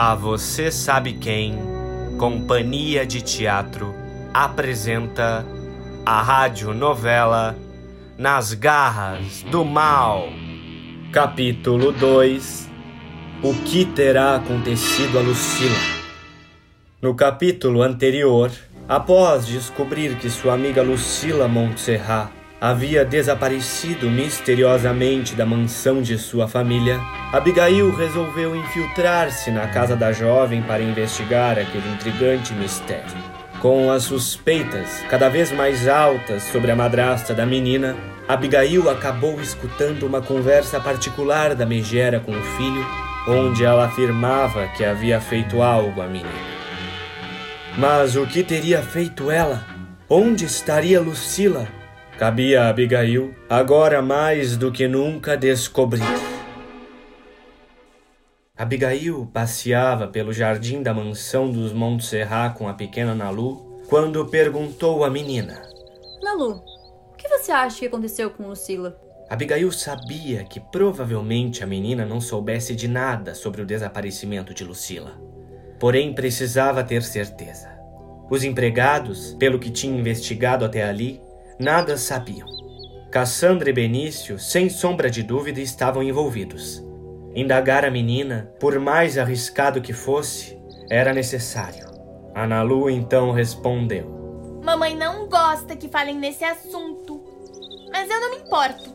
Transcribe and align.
A 0.00 0.14
Você 0.14 0.70
Sabe 0.70 1.14
Quem, 1.14 1.58
Companhia 2.18 3.04
de 3.04 3.20
Teatro, 3.20 3.92
apresenta 4.32 5.44
a 6.06 6.22
radionovela 6.22 7.58
Nas 8.16 8.54
Garras 8.54 9.42
do 9.50 9.64
Mal. 9.64 10.28
Capítulo 11.10 11.90
2 11.90 12.70
O 13.42 13.52
que 13.64 13.86
terá 13.86 14.36
acontecido 14.36 15.18
a 15.18 15.20
Lucila? 15.20 15.74
No 17.02 17.16
capítulo 17.16 17.82
anterior, 17.82 18.52
após 18.88 19.48
descobrir 19.48 20.16
que 20.18 20.30
sua 20.30 20.54
amiga 20.54 20.80
Lucila 20.80 21.48
Montserrat 21.48 22.37
havia 22.60 23.04
desaparecido 23.04 24.10
misteriosamente 24.10 25.34
da 25.34 25.46
mansão 25.46 26.02
de 26.02 26.18
sua 26.18 26.48
família, 26.48 27.00
Abigail 27.32 27.94
resolveu 27.94 28.56
infiltrar-se 28.56 29.50
na 29.50 29.68
casa 29.68 29.94
da 29.94 30.12
jovem 30.12 30.62
para 30.62 30.82
investigar 30.82 31.58
aquele 31.58 31.88
intrigante 31.92 32.52
mistério. 32.52 33.38
Com 33.60 33.90
as 33.90 34.04
suspeitas 34.04 35.02
cada 35.08 35.28
vez 35.28 35.52
mais 35.52 35.88
altas 35.88 36.44
sobre 36.44 36.70
a 36.70 36.76
madrasta 36.76 37.34
da 37.34 37.46
menina, 37.46 37.96
Abigail 38.26 38.90
acabou 38.90 39.40
escutando 39.40 40.04
uma 40.04 40.20
conversa 40.20 40.80
particular 40.80 41.54
da 41.54 41.64
megera 41.64 42.20
com 42.20 42.32
o 42.32 42.42
filho, 42.42 42.86
onde 43.28 43.64
ela 43.64 43.86
afirmava 43.86 44.68
que 44.76 44.84
havia 44.84 45.20
feito 45.20 45.62
algo 45.62 46.00
à 46.00 46.06
menina. 46.06 46.28
Mas 47.76 48.16
o 48.16 48.26
que 48.26 48.42
teria 48.42 48.82
feito 48.82 49.30
ela? 49.30 49.64
Onde 50.08 50.44
estaria 50.44 51.00
Lucila? 51.00 51.77
Cabia 52.18 52.62
a 52.62 52.68
Abigail, 52.70 53.32
agora 53.48 54.02
mais 54.02 54.56
do 54.56 54.72
que 54.72 54.88
nunca, 54.88 55.36
descobrir. 55.36 56.02
Abigail 58.56 59.30
passeava 59.32 60.08
pelo 60.08 60.32
jardim 60.32 60.82
da 60.82 60.92
mansão 60.92 61.48
dos 61.48 61.72
Montserrat 61.72 62.58
com 62.58 62.66
a 62.66 62.74
pequena 62.74 63.14
Nalu 63.14 63.84
quando 63.88 64.26
perguntou 64.26 65.04
à 65.04 65.10
menina: 65.10 65.62
Nalu, 66.20 66.56
o 67.12 67.16
que 67.16 67.28
você 67.28 67.52
acha 67.52 67.78
que 67.78 67.86
aconteceu 67.86 68.30
com 68.30 68.48
Lucila? 68.48 69.00
Abigail 69.30 69.70
sabia 69.70 70.42
que 70.42 70.58
provavelmente 70.58 71.62
a 71.62 71.68
menina 71.68 72.04
não 72.04 72.20
soubesse 72.20 72.74
de 72.74 72.88
nada 72.88 73.32
sobre 73.32 73.62
o 73.62 73.66
desaparecimento 73.66 74.52
de 74.52 74.64
Lucila. 74.64 75.12
Porém, 75.78 76.12
precisava 76.12 76.82
ter 76.82 77.04
certeza. 77.04 77.78
Os 78.28 78.42
empregados, 78.42 79.36
pelo 79.38 79.60
que 79.60 79.70
tinha 79.70 79.96
investigado 79.96 80.64
até 80.64 80.82
ali, 80.82 81.27
nada 81.58 81.96
sabiam. 81.96 82.46
Cassandra 83.10 83.70
e 83.70 83.72
Benício, 83.72 84.38
sem 84.38 84.68
sombra 84.68 85.10
de 85.10 85.22
dúvida, 85.22 85.60
estavam 85.60 86.02
envolvidos. 86.02 86.84
Indagar 87.34 87.84
a 87.84 87.90
menina, 87.90 88.52
por 88.60 88.78
mais 88.78 89.16
arriscado 89.16 89.80
que 89.80 89.92
fosse, 89.92 90.58
era 90.90 91.12
necessário. 91.12 91.86
Analu 92.34 92.90
então 92.90 93.32
respondeu: 93.32 94.60
Mamãe 94.62 94.94
não 94.94 95.28
gosta 95.28 95.74
que 95.74 95.88
falem 95.88 96.16
nesse 96.16 96.44
assunto, 96.44 97.22
mas 97.90 98.10
eu 98.10 98.20
não 98.20 98.30
me 98.30 98.36
importo. 98.38 98.90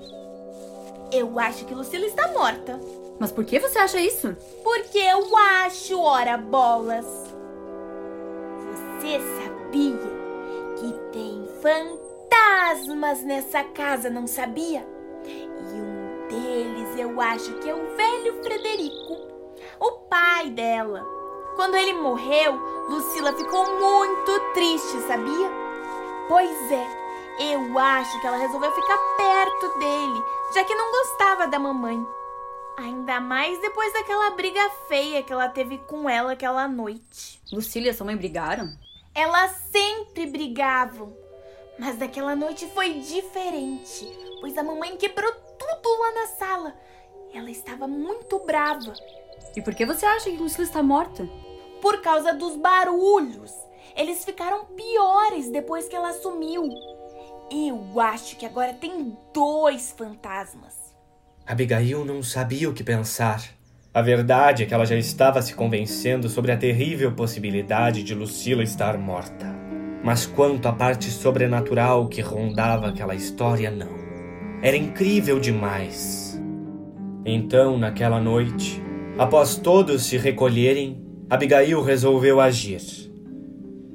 Eu 1.12 1.40
acho 1.40 1.66
que 1.66 1.74
Lucila 1.74 2.06
está 2.06 2.32
morta. 2.32 2.80
Mas 3.20 3.32
por 3.32 3.46
que 3.46 3.60
você 3.60 3.78
acha 3.78 4.00
isso? 4.00 4.36
Porque 4.64 4.98
eu 4.98 5.36
acho, 5.38 6.00
ora 6.00 6.38
bolas. 6.38 7.06
Você 9.00 9.20
sabia 9.20 9.98
que 10.80 10.92
tem 11.12 11.46
fantasma? 11.62 12.03
Fantasmas 12.34 13.24
nessa 13.24 13.64
casa, 13.64 14.10
não 14.10 14.26
sabia? 14.26 14.86
E 15.24 15.82
um 15.82 16.28
deles 16.28 17.00
eu 17.00 17.22
acho 17.22 17.54
que 17.60 17.70
é 17.70 17.76
o 17.76 17.96
velho 17.96 18.42
Frederico, 18.42 19.14
o 19.80 19.92
pai 20.10 20.50
dela. 20.50 21.06
Quando 21.56 21.76
ele 21.76 21.94
morreu, 21.94 22.56
Lucila 22.90 23.34
ficou 23.34 23.64
muito 23.80 24.54
triste, 24.56 25.00
sabia? 25.08 25.52
Pois 26.28 26.72
é, 26.72 27.54
eu 27.54 27.78
acho 27.78 28.20
que 28.20 28.28
ela 28.28 28.38
resolveu 28.38 28.72
ficar 28.72 28.98
perto 29.16 29.80
dele, 29.80 30.24
já 30.56 30.64
que 30.64 30.74
não 30.74 30.92
gostava 30.92 31.48
da 31.48 31.60
mamãe. 31.60 32.04
Ainda 32.80 33.20
mais 33.20 33.62
depois 33.62 33.94
daquela 33.94 34.32
briga 34.32 34.68
feia 34.88 35.22
que 35.22 35.32
ela 35.32 35.48
teve 35.48 35.78
com 35.78 36.10
ela 36.10 36.32
aquela 36.32 36.68
noite. 36.68 37.40
Lucila 37.52 37.90
e 37.90 37.94
sua 37.94 38.08
mãe 38.08 38.18
brigaram? 38.18 38.76
Elas 39.14 39.52
sempre 39.72 40.26
brigavam. 40.26 41.23
Mas 41.78 41.98
daquela 41.98 42.36
noite 42.36 42.68
foi 42.68 43.00
diferente, 43.00 44.08
pois 44.40 44.58
a 44.58 44.64
mamãe 44.64 44.96
quebrou 44.96 45.32
tudo 45.32 46.00
lá 46.00 46.12
na 46.14 46.28
sala. 46.28 46.76
Ela 47.34 47.50
estava 47.50 47.88
muito 47.88 48.40
brava. 48.46 48.94
E 49.56 49.62
por 49.62 49.74
que 49.74 49.86
você 49.86 50.06
acha 50.06 50.30
que 50.30 50.38
Lucila 50.38 50.64
está 50.64 50.84
morta? 50.84 51.28
Por 51.82 52.02
causa 52.02 52.34
dos 52.34 52.56
barulhos. 52.56 53.52
Eles 53.96 54.24
ficaram 54.24 54.66
piores 54.66 55.50
depois 55.50 55.88
que 55.88 55.96
ela 55.96 56.14
sumiu. 56.14 56.64
Eu 57.52 58.00
acho 58.00 58.36
que 58.38 58.46
agora 58.46 58.74
tem 58.74 59.18
dois 59.34 59.92
fantasmas. 59.92 60.76
Abigail 61.46 62.06
não 62.06 62.24
sabia 62.24 62.70
o 62.70 62.74
que 62.74 62.84
pensar. 62.84 63.44
A 63.94 64.02
verdade 64.02 64.64
é 64.64 64.66
que 64.66 64.74
ela 64.74 64.86
já 64.86 64.96
estava 64.96 65.42
se 65.42 65.54
convencendo 65.54 66.30
sobre 66.30 66.52
a 66.52 66.58
terrível 66.58 67.14
possibilidade 67.14 68.04
de 68.04 68.16
Lucila 68.16 68.64
estar 68.64 68.98
morta. 68.98 69.63
Mas 70.04 70.26
quanto 70.26 70.68
à 70.68 70.74
parte 70.74 71.10
sobrenatural 71.10 72.08
que 72.08 72.22
rondava 72.22 72.88
aquela 72.88 73.16
história, 73.16 73.72
não. 73.72 74.04
Era 74.62 74.76
incrível 74.76 75.40
demais. 75.40 76.42
Então, 77.26 77.78
naquela 77.78 78.20
noite, 78.20 78.82
após 79.18 79.56
todos 79.56 80.04
se 80.04 80.18
recolherem, 80.18 81.02
Abigail 81.30 81.82
resolveu 81.82 82.42
agir. 82.42 82.82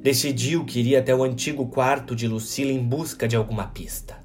Decidiu 0.01 0.65
que 0.65 0.81
iria 0.81 1.01
até 1.01 1.15
o 1.15 1.23
antigo 1.23 1.67
quarto 1.67 2.17
de 2.17 2.27
Lucila 2.27 2.73
em 2.73 2.83
busca 2.83 3.29
de 3.29 3.37
alguma 3.37 3.67
pista. 3.67 4.17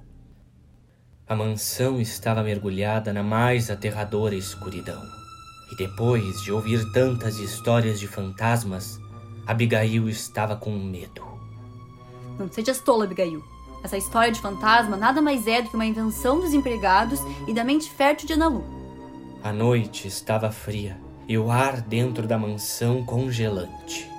A 1.27 1.35
mansão 1.35 1.99
estava 1.99 2.43
mergulhada 2.43 3.11
na 3.11 3.23
mais 3.23 3.69
aterradora 3.69 4.35
escuridão. 4.35 5.01
E 5.71 5.75
depois 5.75 6.41
de 6.43 6.51
ouvir 6.51 6.91
tantas 6.91 7.39
histórias 7.39 7.99
de 7.99 8.07
fantasmas, 8.07 8.99
Abigail 9.45 10.07
estava 10.07 10.55
com 10.55 10.71
medo. 10.71 11.32
Não 12.37 12.51
sejas 12.51 12.79
tola, 12.79 13.05
Abigail. 13.05 13.43
Essa 13.83 13.97
história 13.97 14.31
de 14.31 14.39
fantasma 14.39 14.95
nada 14.95 15.21
mais 15.21 15.45
é 15.45 15.61
do 15.61 15.69
que 15.69 15.75
uma 15.75 15.85
invenção 15.85 16.39
dos 16.39 16.53
empregados 16.53 17.19
e 17.47 17.53
da 17.53 17.63
mente 17.63 17.89
fértil 17.89 18.27
de 18.27 18.33
Analu. 18.33 18.63
A 19.43 19.51
noite 19.51 20.07
estava 20.07 20.51
fria 20.51 20.97
e 21.27 21.37
o 21.37 21.51
ar 21.51 21.81
dentro 21.81 22.25
da 22.25 22.37
mansão 22.37 23.03
congelante. 23.03 24.09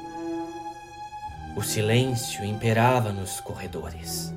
O 1.57 1.63
silêncio 1.63 2.45
imperava 2.45 3.13
nos 3.13 3.41
corredores. 3.41 4.35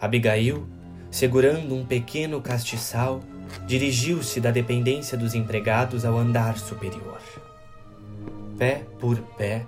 Abigail, 0.00 0.66
segurando 1.10 1.74
um 1.74 1.84
pequeno 1.84 2.40
castiçal, 2.40 3.20
dirigiu-se 3.66 4.40
da 4.40 4.50
dependência 4.50 5.16
dos 5.16 5.34
empregados 5.34 6.04
ao 6.04 6.16
andar 6.16 6.58
superior. 6.58 7.20
Pé 8.56 8.86
por 8.98 9.18
pé, 9.36 9.66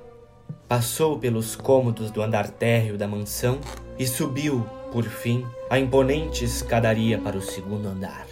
Passou 0.68 1.18
pelos 1.18 1.54
cômodos 1.54 2.10
do 2.10 2.22
andar 2.22 2.50
térreo 2.50 2.98
da 2.98 3.06
mansão 3.06 3.60
e 3.98 4.06
subiu, 4.06 4.66
por 4.92 5.04
fim, 5.04 5.46
a 5.70 5.78
imponente 5.78 6.44
escadaria 6.44 7.18
para 7.18 7.36
o 7.36 7.42
segundo 7.42 7.86
andar. 7.86 8.26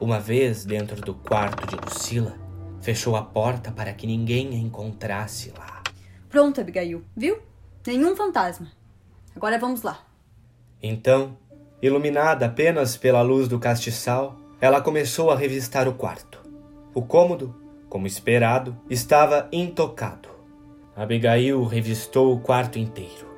Uma 0.00 0.20
vez 0.20 0.64
dentro 0.64 1.00
do 1.00 1.14
quarto 1.14 1.66
de 1.66 1.74
Lucila, 1.74 2.36
fechou 2.80 3.16
a 3.16 3.22
porta 3.22 3.72
para 3.72 3.92
que 3.92 4.06
ninguém 4.06 4.50
a 4.50 4.54
encontrasse 4.54 5.52
lá. 5.58 5.82
Pronto, 6.28 6.60
Abigail, 6.60 7.02
viu? 7.16 7.38
Nenhum 7.84 8.14
fantasma. 8.14 8.70
Agora 9.34 9.58
vamos 9.58 9.82
lá. 9.82 9.98
Então, 10.80 11.36
iluminada 11.82 12.46
apenas 12.46 12.96
pela 12.96 13.22
luz 13.22 13.48
do 13.48 13.58
castiçal, 13.58 14.36
ela 14.60 14.80
começou 14.80 15.30
a 15.30 15.36
revistar 15.36 15.88
o 15.88 15.94
quarto. 15.94 16.40
O 16.94 17.02
cômodo, 17.02 17.54
como 17.88 18.06
esperado, 18.06 18.76
estava 18.88 19.48
intocado. 19.50 20.37
Abigail 20.98 21.62
revistou 21.62 22.34
o 22.34 22.40
quarto 22.40 22.76
inteiro. 22.76 23.28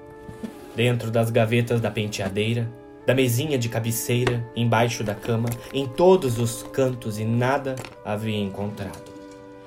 Dentro 0.75 1.11
das 1.11 1.31
gavetas 1.31 1.79
da 1.79 1.91
penteadeira, 1.91 2.67
da 3.07 3.15
mesinha 3.15 3.59
de 3.59 3.69
cabeceira, 3.69 4.49
embaixo 4.57 5.05
da 5.05 5.15
cama, 5.15 5.51
em 5.71 5.87
todos 5.87 6.39
os 6.39 6.63
cantos 6.63 7.19
e 7.19 7.25
nada 7.25 7.77
havia 8.03 8.39
encontrado. 8.39 9.13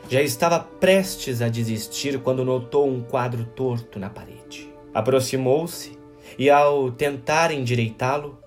Já 0.10 0.24
estava 0.24 0.60
prestes 0.60 1.40
a 1.40 1.48
desistir 1.48 2.20
quando 2.20 2.44
notou 2.44 2.90
um 2.90 3.00
quadro 3.00 3.46
torto 3.46 4.00
na 4.00 4.10
parede. 4.10 4.74
Aproximou-se 4.92 5.96
e, 6.36 6.50
ao 6.50 6.92
tentar 6.92 7.52
endireitá-lo, 7.52 8.40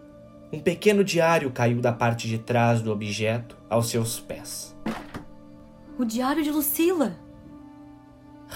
um 0.52 0.58
pequeno 0.58 1.04
diário 1.04 1.52
caiu 1.52 1.80
da 1.80 1.92
parte 1.92 2.26
de 2.26 2.38
trás 2.38 2.82
do 2.82 2.90
objeto 2.90 3.56
aos 3.70 3.90
seus 3.90 4.18
pés. 4.18 4.76
O 5.96 6.04
diário 6.04 6.42
de 6.42 6.50
Lucila! 6.50 7.25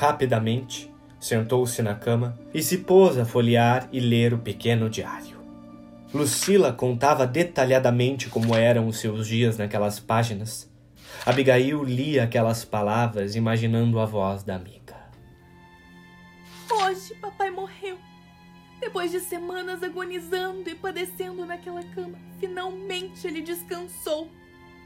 Rapidamente, 0.00 0.90
sentou-se 1.20 1.82
na 1.82 1.94
cama 1.94 2.34
e 2.54 2.62
se 2.62 2.78
pôs 2.78 3.18
a 3.18 3.26
folhear 3.26 3.86
e 3.92 4.00
ler 4.00 4.32
o 4.32 4.38
pequeno 4.38 4.88
diário. 4.88 5.38
Lucila 6.14 6.72
contava 6.72 7.26
detalhadamente 7.26 8.30
como 8.30 8.56
eram 8.56 8.88
os 8.88 8.98
seus 8.98 9.28
dias 9.28 9.58
naquelas 9.58 10.00
páginas, 10.00 10.70
Abigail 11.26 11.84
lia 11.84 12.24
aquelas 12.24 12.64
palavras 12.64 13.36
imaginando 13.36 14.00
a 14.00 14.06
voz 14.06 14.42
da 14.42 14.56
amiga. 14.56 14.96
Hoje 16.70 17.14
papai 17.16 17.50
morreu. 17.50 17.98
Depois 18.80 19.10
de 19.10 19.20
semanas 19.20 19.82
agonizando 19.82 20.70
e 20.70 20.74
padecendo 20.74 21.44
naquela 21.44 21.84
cama, 21.94 22.16
finalmente 22.38 23.26
ele 23.26 23.42
descansou. 23.42 24.30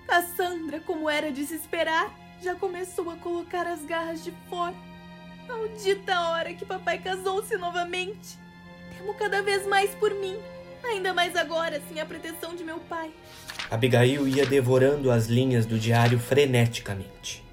Cassandra, 0.08 0.80
como 0.80 1.08
era 1.08 1.30
de 1.30 1.46
se 1.46 1.54
esperar, 1.54 2.12
já 2.42 2.56
começou 2.56 3.08
a 3.10 3.16
colocar 3.16 3.64
as 3.68 3.84
garras 3.84 4.24
de 4.24 4.32
fora. 4.50 4.74
Maldita 5.48 6.20
hora 6.30 6.54
que 6.54 6.64
papai 6.64 6.98
casou-se 6.98 7.56
novamente. 7.56 8.38
Temo 8.96 9.14
cada 9.14 9.42
vez 9.42 9.66
mais 9.66 9.90
por 9.94 10.12
mim, 10.14 10.36
ainda 10.82 11.12
mais 11.12 11.36
agora 11.36 11.80
sem 11.88 12.00
a 12.00 12.06
proteção 12.06 12.54
de 12.54 12.64
meu 12.64 12.78
pai. 12.80 13.10
Abigail 13.70 14.26
ia 14.28 14.46
devorando 14.46 15.10
as 15.10 15.26
linhas 15.26 15.66
do 15.66 15.78
diário 15.78 16.18
freneticamente. 16.18 17.44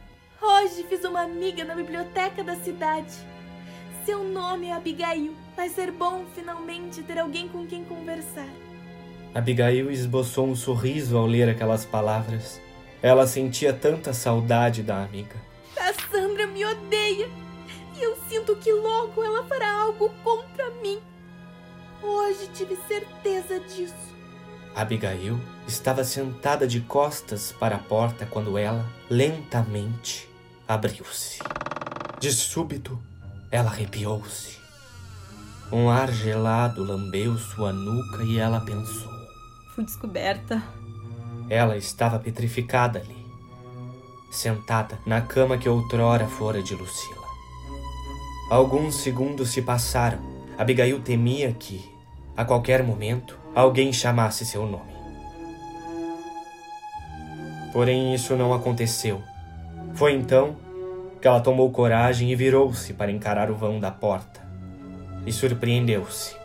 Hoje 0.42 0.86
fiz 0.90 1.04
uma 1.04 1.22
amiga 1.22 1.64
na 1.64 1.76
biblioteca 1.76 2.44
da 2.44 2.56
cidade. 2.56 3.14
Seu 4.06 4.24
nome 4.24 4.68
é 4.68 4.74
Abigail. 4.74 5.36
Vai 5.56 5.70
ser 5.70 5.92
bom 5.92 6.26
finalmente 6.34 7.04
ter 7.04 7.20
alguém 7.20 7.48
com 7.48 7.68
quem 7.68 7.84
conversar. 7.84 8.50
Abigail 9.34 9.92
esboçou 9.92 10.48
um 10.48 10.56
sorriso 10.56 11.18
ao 11.18 11.26
ler 11.26 11.48
aquelas 11.48 11.86
palavras. 11.86 12.60
Ela 13.02 13.26
sentia 13.28 13.72
tanta 13.72 14.14
saudade 14.14 14.84
da 14.84 15.04
amiga. 15.04 15.36
Cassandra 15.76 16.48
me 16.48 16.66
odeia. 16.66 17.00
Sinto 18.31 18.56
que 18.56 18.72
logo 18.72 19.22
ela 19.22 19.44
fará 19.44 19.81
algo 19.81 20.10
contra 20.24 20.72
mim. 20.81 21.01
Hoje 22.01 22.48
tive 22.54 22.78
certeza 22.88 23.60
disso. 23.60 24.16
Abigail 24.74 25.38
estava 25.68 26.06
sentada 26.06 26.66
de 26.66 26.80
costas 26.80 27.51
para 27.51 27.75
a 27.75 27.80
porta 27.80 28.25
quando 28.25 28.57
ela, 28.57 28.89
lentamente, 29.10 30.30
abriu-se. 30.66 31.39
De 32.22 32.31
súbito, 32.31 32.98
ela 33.51 33.69
arrepiou-se. 33.69 34.57
Um 35.69 35.89
ar 35.89 36.10
gelado 36.10 36.86
lambeu 36.86 37.38
sua 37.38 37.74
nuca 37.74 38.24
e 38.24 38.38
ela 38.38 38.62
pensou. 38.62 39.12
Fui 39.75 39.84
descoberta. 39.84 40.63
Ela 41.50 41.75
estava 41.75 42.18
petrificada 42.18 43.00
ali, 43.00 43.25
sentada 44.31 44.98
na 45.06 45.19
cama 45.19 45.57
que 45.57 45.68
outrora 45.68 46.30
fora 46.30 46.63
de 46.63 46.74
Lucila. 46.74 47.21
Alguns 48.51 48.95
segundos 48.95 49.51
se 49.51 49.62
passaram. 49.62 50.19
Abigail 50.57 51.00
temia 51.00 51.53
que, 51.53 51.89
a 52.36 52.44
qualquer 52.44 52.83
momento, 52.83 53.39
alguém 53.56 53.94
chamasse 53.94 54.45
seu 54.45 54.65
nome. 54.65 54.92
Porém, 57.71 58.13
isso 58.13 58.36
não 58.36 58.53
aconteceu. 58.53 59.21
Foi 59.94 60.12
então 60.12 60.57
que 61.21 61.30
ela 61.30 61.39
tomou 61.39 61.71
coragem 61.71 62.30
e 62.30 62.36
virou-se 62.36 62.94
para 62.94 63.09
encarar 63.09 63.50
o 63.50 63.56
vão 63.56 63.80
da 63.80 63.89
porta. 63.89 64.45
E 65.25 65.31
surpreendeu-se. 65.31 66.36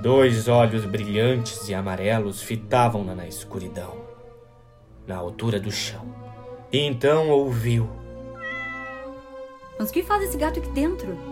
Dois 0.00 0.48
olhos 0.48 0.86
brilhantes 0.86 1.68
e 1.68 1.74
amarelos 1.74 2.42
fitavam-na 2.42 3.14
na 3.14 3.26
escuridão, 3.26 3.94
na 5.06 5.16
altura 5.16 5.60
do 5.60 5.70
chão. 5.70 6.06
E 6.72 6.78
então 6.78 7.28
ouviu. 7.28 7.90
Mas 9.78 9.90
o 9.90 9.92
que 9.92 10.02
faz 10.02 10.24
esse 10.24 10.38
gato 10.38 10.58
aqui 10.58 10.70
dentro? 10.70 11.31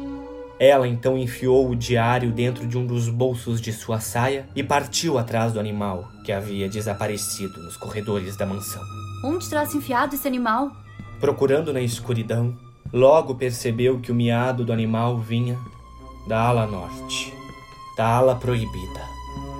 Ela 0.60 0.86
então 0.86 1.16
enfiou 1.16 1.70
o 1.70 1.74
diário 1.74 2.30
dentro 2.30 2.66
de 2.66 2.76
um 2.76 2.86
dos 2.86 3.08
bolsos 3.08 3.62
de 3.62 3.72
sua 3.72 3.98
saia 3.98 4.46
e 4.54 4.62
partiu 4.62 5.16
atrás 5.16 5.54
do 5.54 5.58
animal 5.58 6.10
que 6.22 6.30
havia 6.30 6.68
desaparecido 6.68 7.62
nos 7.62 7.78
corredores 7.78 8.36
da 8.36 8.44
mansão. 8.44 8.82
Onde 9.24 9.48
terá 9.48 9.64
se 9.64 9.78
enfiado 9.78 10.14
esse 10.14 10.28
animal? 10.28 10.70
Procurando 11.18 11.72
na 11.72 11.80
escuridão, 11.80 12.54
logo 12.92 13.36
percebeu 13.36 14.00
que 14.00 14.12
o 14.12 14.14
miado 14.14 14.62
do 14.62 14.70
animal 14.70 15.16
vinha 15.16 15.58
da 16.28 16.38
ala 16.42 16.66
norte, 16.66 17.32
da 17.96 18.06
ala 18.06 18.36
proibida. 18.36 19.00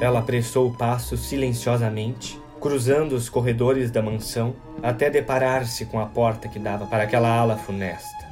Ela 0.02 0.18
apressou 0.18 0.68
o 0.68 0.76
passo 0.76 1.16
silenciosamente, 1.16 2.38
cruzando 2.60 3.14
os 3.14 3.30
corredores 3.30 3.90
da 3.90 4.02
mansão 4.02 4.54
até 4.82 5.08
deparar-se 5.08 5.86
com 5.86 5.98
a 5.98 6.04
porta 6.04 6.46
que 6.46 6.58
dava 6.58 6.84
para 6.84 7.04
aquela 7.04 7.34
ala 7.34 7.56
funesta. 7.56 8.28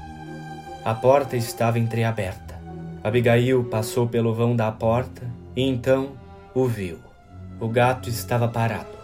A 0.84 0.92
porta 0.92 1.34
estava 1.34 1.78
entreaberta. 1.78 2.47
Abigail 3.02 3.62
passou 3.64 4.08
pelo 4.08 4.34
vão 4.34 4.56
da 4.56 4.72
porta 4.72 5.22
e 5.54 5.62
então 5.62 6.12
o 6.52 6.66
viu. 6.66 6.98
O 7.60 7.68
gato 7.68 8.08
estava 8.08 8.48
parado, 8.48 8.98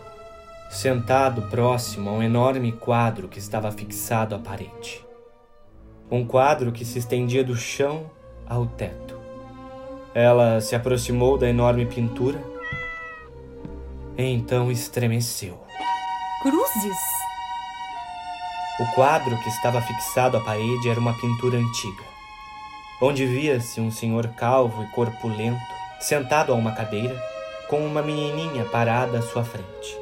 sentado 0.68 1.42
próximo 1.42 2.10
a 2.10 2.12
um 2.14 2.22
enorme 2.22 2.72
quadro 2.72 3.28
que 3.28 3.38
estava 3.38 3.70
fixado 3.70 4.34
à 4.34 4.38
parede. 4.38 5.04
Um 6.10 6.26
quadro 6.26 6.72
que 6.72 6.84
se 6.84 6.98
estendia 6.98 7.44
do 7.44 7.56
chão 7.56 8.10
ao 8.48 8.66
teto. 8.66 9.16
Ela 10.12 10.60
se 10.60 10.74
aproximou 10.74 11.38
da 11.38 11.48
enorme 11.48 11.86
pintura 11.86 12.42
e 14.18 14.24
então 14.24 14.70
estremeceu. 14.70 15.58
Cruzes? 16.42 16.98
O 18.80 18.94
quadro 18.94 19.36
que 19.40 19.48
estava 19.48 19.80
fixado 19.80 20.36
à 20.36 20.40
parede 20.40 20.88
era 20.88 20.98
uma 20.98 21.14
pintura 21.14 21.58
antiga 21.58 22.13
onde 23.00 23.26
via-se 23.26 23.80
um 23.80 23.90
senhor 23.90 24.28
calvo 24.28 24.82
e 24.82 24.86
corpulento, 24.88 25.60
sentado 26.00 26.52
a 26.52 26.54
uma 26.54 26.72
cadeira, 26.72 27.16
com 27.68 27.84
uma 27.84 28.02
menininha 28.02 28.64
parada 28.64 29.18
à 29.18 29.22
sua 29.22 29.44
frente. 29.44 29.98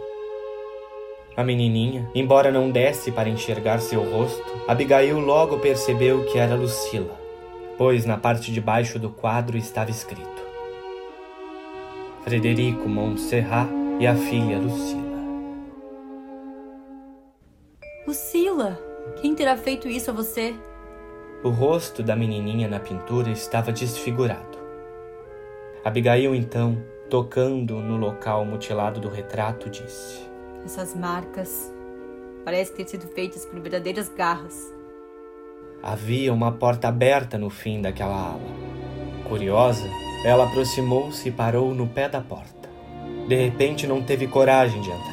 A 1.36 1.42
menininha, 1.42 2.10
embora 2.14 2.50
não 2.52 2.70
desse 2.70 3.10
para 3.10 3.28
enxergar 3.28 3.80
seu 3.80 4.02
rosto, 4.02 4.44
Abigail 4.68 5.18
logo 5.18 5.58
percebeu 5.58 6.26
que 6.26 6.38
era 6.38 6.54
Lucila, 6.54 7.18
pois 7.78 8.04
na 8.04 8.18
parte 8.18 8.52
de 8.52 8.60
baixo 8.60 8.98
do 8.98 9.08
quadro 9.08 9.56
estava 9.56 9.90
escrito: 9.90 10.42
Frederico 12.22 12.86
Montserrat 12.86 13.70
e 13.98 14.06
a 14.06 14.14
filha 14.14 14.58
Lucila. 14.58 15.02
Lucila, 18.06 18.78
quem 19.20 19.34
terá 19.34 19.56
feito 19.56 19.88
isso 19.88 20.10
a 20.10 20.14
você? 20.14 20.54
O 21.44 21.48
rosto 21.50 22.04
da 22.04 22.14
menininha 22.14 22.68
na 22.68 22.78
pintura 22.78 23.28
estava 23.28 23.72
desfigurado. 23.72 24.58
Abigail, 25.84 26.36
então, 26.36 26.80
tocando 27.10 27.80
no 27.80 27.96
local 27.96 28.44
mutilado 28.44 29.00
do 29.00 29.08
retrato, 29.08 29.68
disse: 29.68 30.20
Essas 30.64 30.94
marcas 30.94 31.74
parecem 32.44 32.76
ter 32.76 32.88
sido 32.88 33.08
feitas 33.08 33.44
por 33.44 33.58
verdadeiras 33.58 34.08
garras. 34.08 34.72
Havia 35.82 36.32
uma 36.32 36.52
porta 36.52 36.86
aberta 36.86 37.36
no 37.36 37.50
fim 37.50 37.82
daquela 37.82 38.34
ala. 38.34 38.62
Curiosa, 39.28 39.88
ela 40.24 40.44
aproximou-se 40.44 41.28
e 41.28 41.32
parou 41.32 41.74
no 41.74 41.88
pé 41.88 42.08
da 42.08 42.20
porta. 42.20 42.70
De 43.26 43.34
repente, 43.34 43.84
não 43.84 44.00
teve 44.00 44.28
coragem 44.28 44.80
de 44.80 44.90
entrar. 44.90 45.11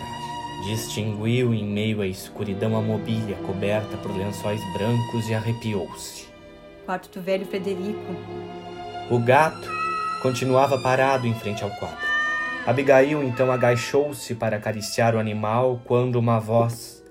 Distinguiu 0.66 1.54
em 1.54 1.66
meio 1.66 2.02
à 2.02 2.08
escuridão 2.08 2.76
a 2.76 2.82
mobília 2.82 3.36
coberta 3.46 3.96
por 3.98 4.16
lençóis 4.16 4.62
brancos 4.74 5.30
e 5.30 5.34
arrepiou-se. 5.34 6.28
Quarto 6.86 7.10
do 7.18 7.24
velho 7.24 7.46
Frederico. 7.46 8.14
O 9.10 9.20
gato 9.20 9.70
continuava 10.22 10.78
parado 10.78 11.26
em 11.26 11.34
frente 11.34 11.64
ao 11.64 11.70
quadro. 11.72 12.08
Abigail 12.68 13.24
então 13.24 13.52
agachou-se 13.52 14.36
para 14.36 14.58
acariciar 14.58 15.16
o 15.16 15.20
animal 15.20 15.82
quando 15.86 16.18
uma 16.18 16.40
voz, 16.40 17.04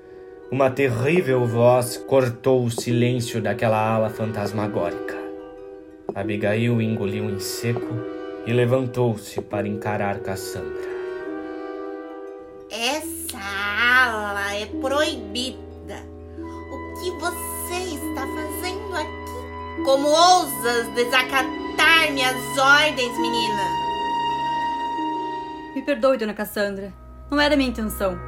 uma 0.52 0.71
terrível 0.71 1.47
voz, 1.47 1.97
cortou 1.97 2.64
o 2.64 2.71
silêncio 2.71 3.40
daquela 3.40 3.78
ala 3.78 4.11
fantasmagórica. 4.11 5.17
Abigail 6.14 6.81
engoliu 6.83 7.31
em 7.31 7.40
seco 7.40 7.95
e 8.47 8.52
levantou-se 8.52 9.40
para 9.40 9.67
encarar 9.67 10.21
Cassandra. 10.21 10.98
Proibida. 14.88 15.97
O 16.38 17.00
que 17.00 17.11
você 17.21 17.95
está 17.95 18.23
fazendo 18.23 18.95
aqui? 18.95 19.85
Como 19.85 20.09
ousas 20.09 20.88
desacatar 20.95 22.11
minhas 22.11 22.59
ordens, 22.59 23.18
menina? 23.18 23.62
Me 25.75 25.83
perdoe, 25.83 26.16
dona 26.16 26.33
Cassandra. 26.33 26.92
Não 27.30 27.38
era 27.38 27.54
minha 27.54 27.68
intenção. 27.68 28.18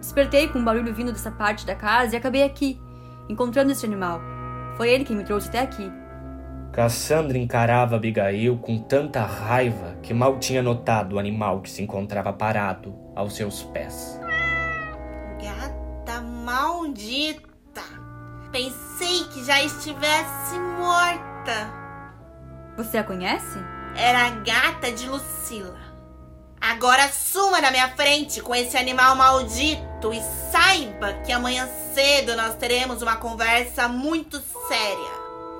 Despertei 0.00 0.48
com 0.48 0.58
um 0.58 0.64
barulho 0.64 0.94
vindo 0.94 1.12
dessa 1.12 1.30
parte 1.30 1.66
da 1.66 1.74
casa 1.74 2.14
e 2.14 2.16
acabei 2.16 2.42
aqui, 2.42 2.80
encontrando 3.28 3.72
este 3.72 3.84
animal. 3.84 4.20
Foi 4.78 4.88
ele 4.90 5.04
quem 5.04 5.16
me 5.16 5.24
trouxe 5.24 5.48
até 5.48 5.60
aqui. 5.60 5.92
Cassandra 6.72 7.36
encarava 7.36 7.96
Abigail 7.96 8.56
com 8.58 8.78
tanta 8.78 9.22
raiva 9.22 9.96
que 10.02 10.14
mal 10.14 10.38
tinha 10.38 10.62
notado 10.62 11.16
o 11.16 11.18
animal 11.18 11.60
que 11.60 11.70
se 11.70 11.82
encontrava 11.82 12.32
parado 12.32 12.94
aos 13.14 13.34
seus 13.36 13.62
pés. 13.62 14.18
Maldita! 16.96 17.82
Pensei 18.50 19.24
que 19.24 19.44
já 19.44 19.62
estivesse 19.62 20.58
morta. 20.78 21.70
Você 22.74 22.96
a 22.96 23.04
conhece? 23.04 23.58
Era 23.94 24.26
a 24.26 24.30
gata 24.30 24.90
de 24.90 25.06
Lucila. 25.06 25.78
Agora 26.58 27.06
suma 27.08 27.60
da 27.60 27.70
minha 27.70 27.88
frente 27.90 28.40
com 28.40 28.54
esse 28.54 28.78
animal 28.78 29.14
maldito 29.14 30.10
e 30.10 30.22
saiba 30.50 31.12
que 31.22 31.32
amanhã 31.32 31.68
cedo 31.92 32.34
nós 32.34 32.54
teremos 32.54 33.02
uma 33.02 33.16
conversa 33.16 33.88
muito 33.88 34.40
séria. 34.66 35.12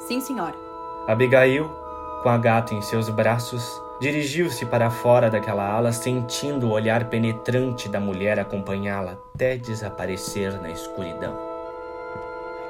Sim, 0.09 0.23
senhora. 0.23 0.57
Abigail, 1.07 1.69
com 2.23 2.31
a 2.31 2.38
gata 2.38 2.73
em 2.73 2.81
seus 2.81 3.11
braços, 3.11 3.62
dirigiu-se 4.00 4.67
para 4.67 4.91
fora 4.91 5.31
daquela 5.31 5.67
ala, 5.69 5.93
sentindo 5.93 6.69
o 6.69 6.73
olhar 6.73 7.09
penetrante 7.09 7.88
da 7.88 7.99
mulher 7.99 8.38
acompanhá-la 8.38 9.19
até 9.35 9.57
desaparecer 9.57 10.61
na 10.61 10.71
escuridão. 10.71 11.37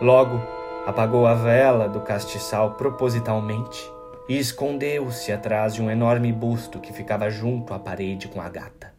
Logo, 0.00 0.40
apagou 0.86 1.26
a 1.26 1.34
vela 1.34 1.88
do 1.88 2.00
castiçal 2.00 2.72
propositalmente 2.72 3.90
e 4.28 4.38
escondeu-se 4.38 5.32
atrás 5.32 5.74
de 5.74 5.82
um 5.82 5.90
enorme 5.90 6.32
busto 6.32 6.80
que 6.80 6.92
ficava 6.92 7.30
junto 7.30 7.72
à 7.72 7.78
parede 7.78 8.28
com 8.28 8.40
a 8.40 8.48
gata. 8.48 8.92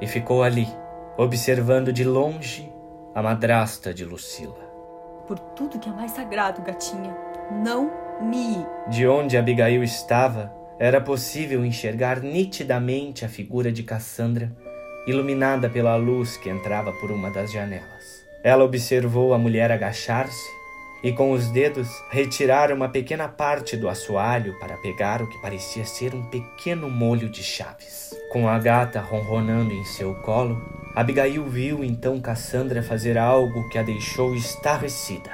E 0.00 0.06
ficou 0.06 0.42
ali, 0.42 0.68
observando 1.16 1.92
de 1.92 2.04
longe 2.04 2.70
a 3.14 3.22
madrasta 3.22 3.92
de 3.92 4.04
Lucila. 4.04 4.70
Por 5.26 5.38
tudo 5.38 5.78
que 5.78 5.88
é 5.88 5.92
mais 5.92 6.12
sagrado, 6.12 6.62
gatinha, 6.62 7.16
não 7.50 7.90
me. 8.20 8.64
De 8.88 9.06
onde 9.06 9.36
Abigail 9.36 9.82
estava, 9.82 10.59
era 10.80 10.98
possível 10.98 11.62
enxergar 11.62 12.22
nitidamente 12.22 13.22
a 13.22 13.28
figura 13.28 13.70
de 13.70 13.82
Cassandra, 13.82 14.50
iluminada 15.06 15.68
pela 15.68 15.94
luz 15.94 16.38
que 16.38 16.48
entrava 16.48 16.90
por 16.90 17.10
uma 17.10 17.30
das 17.30 17.52
janelas. 17.52 18.24
Ela 18.42 18.64
observou 18.64 19.34
a 19.34 19.38
mulher 19.38 19.70
agachar-se 19.70 20.48
e 21.04 21.12
com 21.12 21.32
os 21.32 21.50
dedos 21.50 21.86
retirar 22.10 22.72
uma 22.72 22.88
pequena 22.88 23.28
parte 23.28 23.76
do 23.76 23.90
assoalho 23.90 24.58
para 24.58 24.78
pegar 24.78 25.20
o 25.20 25.28
que 25.28 25.40
parecia 25.42 25.84
ser 25.84 26.14
um 26.14 26.24
pequeno 26.30 26.88
molho 26.88 27.28
de 27.28 27.42
chaves. 27.42 28.14
Com 28.32 28.48
a 28.48 28.58
gata 28.58 29.00
ronronando 29.00 29.74
em 29.74 29.84
seu 29.84 30.14
colo, 30.22 30.62
Abigail 30.96 31.44
viu 31.44 31.84
então 31.84 32.18
Cassandra 32.20 32.82
fazer 32.82 33.18
algo 33.18 33.68
que 33.68 33.76
a 33.76 33.82
deixou 33.82 34.34
estarrecida. 34.34 35.30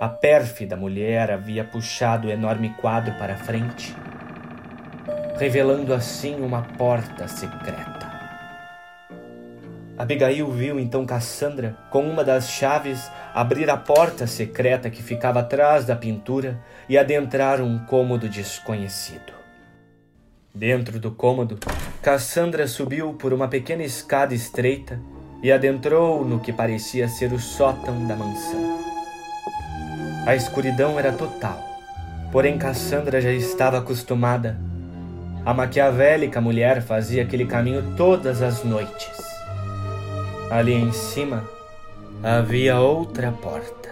A 0.00 0.08
pérfida 0.08 0.76
mulher 0.76 1.30
havia 1.30 1.62
puxado 1.64 2.26
o 2.26 2.30
enorme 2.30 2.70
quadro 2.80 3.14
para 3.14 3.36
frente, 3.36 3.94
revelando 5.36 5.92
assim 5.92 6.36
uma 6.36 6.62
porta 6.62 7.26
secreta. 7.26 8.12
Abigail 9.96 10.50
viu 10.50 10.80
então 10.80 11.06
Cassandra, 11.06 11.76
com 11.90 12.02
uma 12.02 12.24
das 12.24 12.50
chaves, 12.50 13.10
abrir 13.32 13.70
a 13.70 13.76
porta 13.76 14.26
secreta 14.26 14.90
que 14.90 15.02
ficava 15.02 15.40
atrás 15.40 15.84
da 15.84 15.94
pintura 15.94 16.60
e 16.88 16.98
adentrar 16.98 17.60
um 17.60 17.78
cômodo 17.86 18.28
desconhecido. 18.28 19.32
Dentro 20.52 20.98
do 20.98 21.12
cômodo, 21.12 21.58
Cassandra 22.02 22.66
subiu 22.66 23.14
por 23.14 23.32
uma 23.32 23.48
pequena 23.48 23.82
escada 23.82 24.34
estreita 24.34 25.00
e 25.42 25.50
adentrou 25.52 26.24
no 26.24 26.40
que 26.40 26.52
parecia 26.52 27.08
ser 27.08 27.32
o 27.32 27.38
sótão 27.38 28.06
da 28.06 28.16
mansão. 28.16 28.78
A 30.26 30.34
escuridão 30.34 30.98
era 30.98 31.12
total, 31.12 31.62
porém 32.32 32.56
Cassandra 32.56 33.20
já 33.20 33.30
estava 33.30 33.78
acostumada. 33.78 34.58
A 35.44 35.52
maquiavélica 35.52 36.40
mulher 36.40 36.80
fazia 36.80 37.22
aquele 37.22 37.44
caminho 37.44 37.94
todas 37.98 38.40
as 38.40 38.64
noites. 38.64 39.22
Ali 40.50 40.72
em 40.72 40.90
cima 40.90 41.44
havia 42.22 42.80
outra 42.80 43.30
porta. 43.30 43.90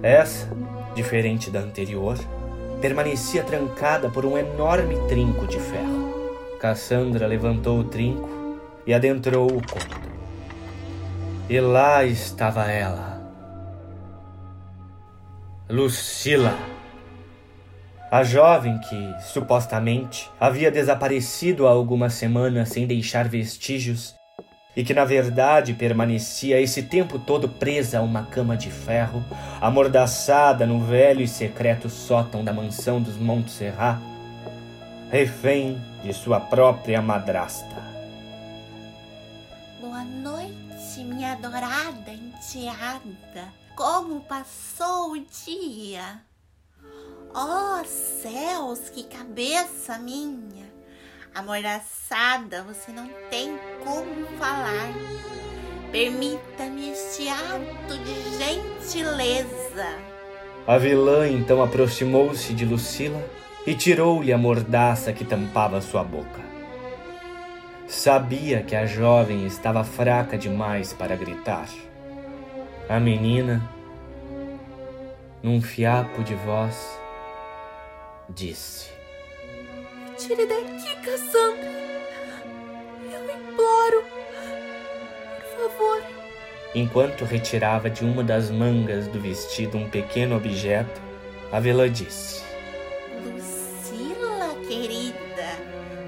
Essa, 0.00 0.48
diferente 0.94 1.50
da 1.50 1.58
anterior, 1.58 2.16
permanecia 2.80 3.42
trancada 3.42 4.08
por 4.08 4.24
um 4.24 4.38
enorme 4.38 4.96
trinco 5.08 5.44
de 5.48 5.58
ferro. 5.58 6.08
Cassandra 6.60 7.26
levantou 7.26 7.80
o 7.80 7.84
trinco 7.84 8.28
e 8.86 8.94
adentrou 8.94 9.46
o 9.46 9.60
cômodo. 9.66 10.08
E 11.48 11.58
lá 11.58 12.04
estava 12.04 12.70
ela. 12.70 13.20
Lucila. 15.68 16.77
A 18.10 18.24
jovem 18.24 18.78
que, 18.78 19.14
supostamente, 19.20 20.30
havia 20.40 20.70
desaparecido 20.70 21.66
há 21.66 21.70
algumas 21.70 22.14
semanas 22.14 22.70
sem 22.70 22.86
deixar 22.86 23.28
vestígios 23.28 24.14
e 24.74 24.82
que 24.82 24.94
na 24.94 25.04
verdade 25.04 25.74
permanecia 25.74 26.58
esse 26.58 26.84
tempo 26.84 27.18
todo 27.18 27.48
presa 27.48 27.98
a 27.98 28.02
uma 28.02 28.22
cama 28.22 28.56
de 28.56 28.70
ferro, 28.70 29.22
amordaçada 29.60 30.64
no 30.64 30.80
velho 30.80 31.20
e 31.20 31.28
secreto 31.28 31.90
sótão 31.90 32.42
da 32.42 32.52
mansão 32.52 33.02
dos 33.02 33.16
Montserrat, 33.16 34.00
refém 35.10 35.78
de 36.02 36.14
sua 36.14 36.40
própria 36.40 37.02
madrasta. 37.02 37.76
Boa 39.80 40.04
noite, 40.04 41.04
minha 41.04 41.32
adorada 41.32 42.10
enteada. 42.10 43.52
Como 43.76 44.20
passou 44.20 45.12
o 45.12 45.18
dia? 45.18 46.27
Oh, 47.34 47.84
céus, 47.84 48.90
que 48.90 49.04
cabeça 49.04 49.98
minha! 49.98 50.66
Amordaçada, 51.34 52.62
você 52.62 52.90
não 52.90 53.08
tem 53.30 53.56
como 53.84 54.26
falar. 54.38 54.92
Permita-me 55.92 56.90
este 56.90 57.28
ato 57.28 57.98
de 57.98 58.38
gentileza. 58.38 59.98
A 60.66 60.78
vilã 60.78 61.28
então 61.28 61.62
aproximou-se 61.62 62.52
de 62.52 62.64
Lucila 62.64 63.22
e 63.66 63.74
tirou-lhe 63.74 64.32
a 64.32 64.38
mordaça 64.38 65.12
que 65.12 65.24
tampava 65.24 65.80
sua 65.80 66.02
boca. 66.02 66.48
Sabia 67.86 68.62
que 68.62 68.74
a 68.74 68.84
jovem 68.84 69.46
estava 69.46 69.84
fraca 69.84 70.36
demais 70.36 70.92
para 70.92 71.16
gritar. 71.16 71.68
A 72.88 72.98
menina, 72.98 73.62
num 75.42 75.62
fiapo 75.62 76.22
de 76.22 76.34
voz, 76.34 76.76
disse: 78.28 78.90
Tire 80.16 80.46
daqui, 80.46 80.96
Cassandra. 81.04 81.88
Eu 83.12 83.24
imploro. 83.24 84.04
Por 85.40 85.70
favor. 85.70 86.02
Enquanto 86.74 87.24
retirava 87.24 87.88
de 87.88 88.04
uma 88.04 88.22
das 88.22 88.50
mangas 88.50 89.06
do 89.08 89.20
vestido 89.20 89.78
um 89.78 89.88
pequeno 89.88 90.36
objeto, 90.36 91.00
a 91.50 91.60
vilã 91.60 91.90
disse: 91.90 92.42
Lucila, 93.24 94.54
querida, 94.66 95.48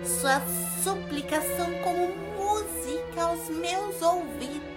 sua 0.05 0.41
súplicas 0.83 1.45
são 1.57 1.73
como 1.83 2.09
música 2.37 3.23
aos 3.23 3.49
meus 3.49 4.01
ouvidos. 4.03 4.71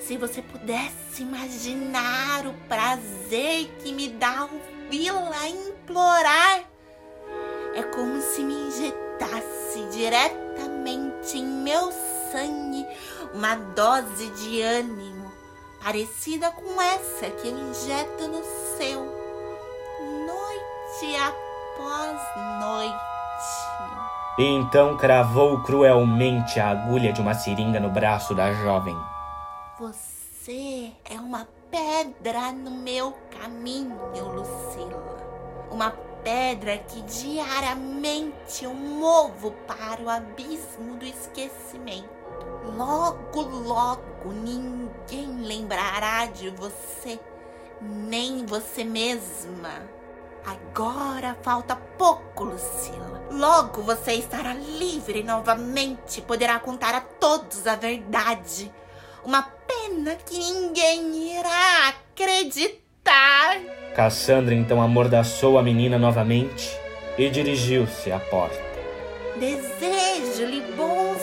Se 0.00 0.16
você 0.16 0.42
pudesse 0.42 1.22
imaginar 1.22 2.46
o 2.46 2.52
prazer 2.68 3.68
que 3.82 3.92
me 3.92 4.08
dá 4.08 4.48
ouvi-la 4.50 5.48
implorar 5.90 6.60
é 7.74 7.82
como 7.82 8.20
se 8.20 8.42
me 8.42 8.54
injetasse 8.54 9.84
diretamente 9.92 11.36
em 11.36 11.44
meu 11.44 11.90
sangue 12.30 12.86
uma 13.34 13.56
dose 13.56 14.30
de 14.30 14.62
ânimo 14.62 15.32
parecida 15.82 16.50
com 16.52 16.80
essa 16.80 17.28
que 17.30 17.48
eu 17.48 17.58
injeto 17.58 18.28
no 18.28 18.42
seu, 18.76 19.00
noite 20.26 21.16
após 21.16 22.20
noite. 22.60 23.10
E 24.38 24.44
então 24.44 24.96
cravou 24.96 25.60
cruelmente 25.62 26.60
a 26.60 26.70
agulha 26.70 27.12
de 27.12 27.20
uma 27.20 27.34
seringa 27.34 27.80
no 27.80 27.90
braço 27.90 28.34
da 28.34 28.52
jovem. 28.52 28.96
Você 29.78 30.92
é 31.04 31.18
uma 31.18 31.48
pedra 31.70 32.52
no 32.52 32.70
meu 32.70 33.12
caminho, 33.30 33.98
Lucila. 34.14 35.19
Uma 35.70 35.90
pedra 36.24 36.78
que 36.78 37.02
diariamente 37.02 38.64
eu 38.64 38.74
movo 38.74 39.52
para 39.66 40.02
o 40.02 40.10
abismo 40.10 40.96
do 40.96 41.04
esquecimento. 41.04 42.08
Logo, 42.76 43.42
logo 43.42 44.32
ninguém 44.32 45.42
lembrará 45.42 46.26
de 46.26 46.50
você, 46.50 47.18
nem 47.80 48.44
você 48.44 48.84
mesma. 48.84 49.88
Agora 50.44 51.36
falta 51.42 51.76
pouco, 51.76 52.44
Lucila. 52.44 53.28
Logo 53.30 53.82
você 53.82 54.14
estará 54.14 54.54
livre 54.54 55.22
novamente, 55.22 56.20
poderá 56.22 56.58
contar 56.58 56.94
a 56.94 57.00
todos 57.00 57.66
a 57.66 57.76
verdade. 57.76 58.72
Uma 59.24 59.42
pena 59.42 60.16
que 60.16 60.38
ninguém 60.38 61.38
irá 61.38 61.88
acreditar. 61.88 62.89
Cassandra 63.94 64.54
então 64.54 64.80
amordaçou 64.80 65.58
a 65.58 65.62
menina 65.62 65.98
novamente 65.98 66.70
e 67.18 67.28
dirigiu-se 67.28 68.10
à 68.10 68.18
porta. 68.18 68.58
Desejo-lhe 69.38 70.62
bons 70.76 71.20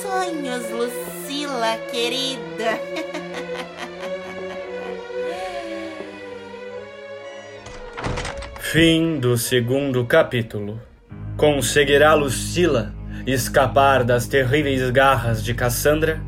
sonhos, 0.00 0.70
Lucila, 0.70 1.76
querida. 1.90 2.80
Fim 8.58 9.18
do 9.18 9.36
segundo 9.36 10.04
capítulo. 10.04 10.80
Conseguirá 11.36 12.14
Lucila 12.14 12.94
escapar 13.26 14.02
das 14.02 14.26
terríveis 14.26 14.88
garras 14.90 15.44
de 15.44 15.52
Cassandra? 15.52 16.20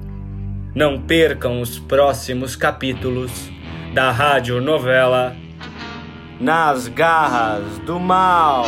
Não 0.75 1.01
percam 1.01 1.61
os 1.61 1.79
próximos 1.79 2.55
capítulos 2.55 3.51
da 3.97 4.11
radionovela 4.11 5.35
Nas 6.39 6.87
Garras 6.87 7.79
do 7.87 7.99
Mal. 7.99 8.67